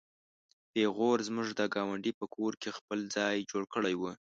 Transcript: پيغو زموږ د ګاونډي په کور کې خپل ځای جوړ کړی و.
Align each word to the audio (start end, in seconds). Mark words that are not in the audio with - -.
پيغو 0.71 1.09
زموږ 1.27 1.47
د 1.59 1.61
ګاونډي 1.75 2.11
په 2.19 2.25
کور 2.35 2.53
کې 2.61 2.69
خپل 2.77 2.99
ځای 3.15 3.35
جوړ 3.51 3.63
کړی 3.73 3.95
و. 3.97 4.03